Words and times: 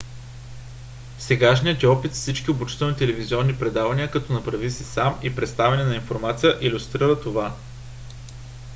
сегашният 1.19 1.81
ни 1.83 1.87
опит 1.87 2.15
с 2.15 2.19
всичките 2.19 2.51
обучителни 2.51 2.95
телевизионни 2.95 3.59
предавания 3.59 4.11
като 4.11 4.33
направи 4.33 4.71
си 4.71 4.83
сам 4.83 5.19
и 5.23 5.35
представяне 5.35 5.83
на 5.83 5.95
информация 5.95 6.57
илюстрира 6.61 7.21
това 7.21 7.57